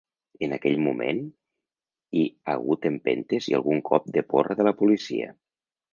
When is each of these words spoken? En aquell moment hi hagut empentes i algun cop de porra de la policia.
En 0.45 0.53
aquell 0.55 0.79
moment 0.85 1.19
hi 2.19 2.23
hagut 2.53 2.89
empentes 2.93 3.51
i 3.53 3.57
algun 3.59 3.85
cop 3.91 4.09
de 4.17 4.25
porra 4.33 4.59
de 4.63 4.67
la 4.71 4.75
policia. 4.81 5.29